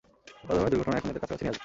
বড় 0.47 0.57
ধরনের 0.59 0.71
দুর্ঘটনা 0.73 0.97
এখন 0.99 1.09
এদের 1.11 1.21
কাছাকাছি 1.23 1.43
নিয়ে 1.43 1.51
আসবে। 1.53 1.59